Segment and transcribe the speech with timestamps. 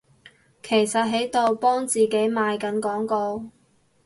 [0.63, 3.51] 其實喺度幫自己賣緊廣告？